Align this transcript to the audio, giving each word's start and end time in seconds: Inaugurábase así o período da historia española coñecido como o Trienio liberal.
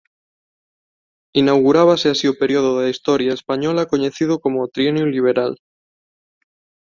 Inaugurábase 1.41 2.07
así 2.09 2.25
o 2.33 2.37
período 2.41 2.71
da 2.79 2.91
historia 2.93 3.35
española 3.39 3.89
coñecido 3.91 4.33
como 4.43 4.57
o 4.61 4.69
Trienio 4.75 5.05
liberal. 5.15 5.53